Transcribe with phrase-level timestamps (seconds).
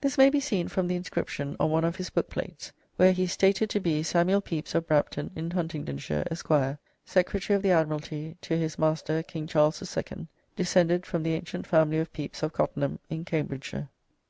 [0.00, 3.24] This may be seen from the inscription on one of his book plates, where he
[3.24, 6.48] is stated to be: "Samuel Pepys of Brampton in Huntingdonshire, Esq.,
[7.04, 9.22] Secretary of the Admiralty to his Matr.
[9.26, 13.90] King Charles the Second: Descended from ye antient family of Pepys of Cottenham in Cambridgeshire."